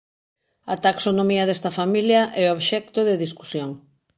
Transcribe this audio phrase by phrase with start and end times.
[0.73, 3.69] A taxonomía desta familia é obxecto de discusión.